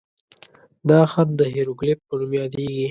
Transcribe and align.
دا 0.89 0.99
خط 1.11 1.29
د 1.39 1.41
هیروګلیف 1.55 1.99
په 2.07 2.13
نوم 2.19 2.31
یادېده. 2.39 2.79